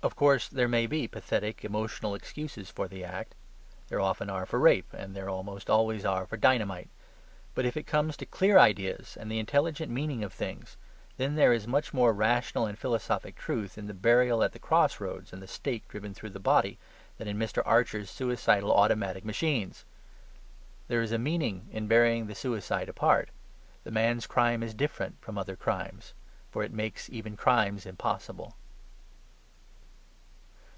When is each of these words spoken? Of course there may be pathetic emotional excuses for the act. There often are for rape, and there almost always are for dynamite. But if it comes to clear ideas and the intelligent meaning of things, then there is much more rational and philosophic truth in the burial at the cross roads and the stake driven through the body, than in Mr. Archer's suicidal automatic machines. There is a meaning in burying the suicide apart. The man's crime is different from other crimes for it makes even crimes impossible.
Of 0.00 0.14
course 0.14 0.46
there 0.46 0.68
may 0.68 0.86
be 0.86 1.08
pathetic 1.08 1.64
emotional 1.64 2.14
excuses 2.14 2.70
for 2.70 2.86
the 2.86 3.02
act. 3.02 3.34
There 3.88 3.98
often 4.00 4.30
are 4.30 4.46
for 4.46 4.60
rape, 4.60 4.86
and 4.92 5.12
there 5.12 5.28
almost 5.28 5.68
always 5.68 6.04
are 6.04 6.24
for 6.24 6.36
dynamite. 6.36 6.88
But 7.52 7.64
if 7.64 7.76
it 7.76 7.84
comes 7.88 8.16
to 8.18 8.24
clear 8.24 8.60
ideas 8.60 9.16
and 9.18 9.28
the 9.28 9.40
intelligent 9.40 9.90
meaning 9.90 10.22
of 10.22 10.32
things, 10.32 10.76
then 11.16 11.34
there 11.34 11.52
is 11.52 11.66
much 11.66 11.92
more 11.92 12.12
rational 12.12 12.64
and 12.64 12.78
philosophic 12.78 13.34
truth 13.34 13.76
in 13.76 13.88
the 13.88 13.92
burial 13.92 14.44
at 14.44 14.52
the 14.52 14.60
cross 14.60 15.00
roads 15.00 15.32
and 15.32 15.42
the 15.42 15.48
stake 15.48 15.88
driven 15.88 16.14
through 16.14 16.30
the 16.30 16.38
body, 16.38 16.78
than 17.16 17.26
in 17.26 17.36
Mr. 17.36 17.60
Archer's 17.66 18.08
suicidal 18.08 18.72
automatic 18.72 19.24
machines. 19.24 19.84
There 20.86 21.02
is 21.02 21.10
a 21.10 21.18
meaning 21.18 21.66
in 21.72 21.88
burying 21.88 22.28
the 22.28 22.36
suicide 22.36 22.88
apart. 22.88 23.30
The 23.82 23.90
man's 23.90 24.28
crime 24.28 24.62
is 24.62 24.74
different 24.74 25.20
from 25.20 25.36
other 25.36 25.56
crimes 25.56 26.14
for 26.52 26.62
it 26.62 26.72
makes 26.72 27.10
even 27.10 27.36
crimes 27.36 27.84
impossible. 27.84 28.54